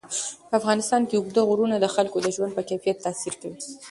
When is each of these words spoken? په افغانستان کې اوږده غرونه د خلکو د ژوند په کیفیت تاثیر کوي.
په 0.49 0.53
افغانستان 0.59 1.01
کې 1.07 1.15
اوږده 1.17 1.41
غرونه 1.49 1.75
د 1.79 1.85
خلکو 1.95 2.17
د 2.21 2.27
ژوند 2.35 2.51
په 2.57 2.63
کیفیت 2.69 2.97
تاثیر 3.05 3.33
کوي. 3.41 3.59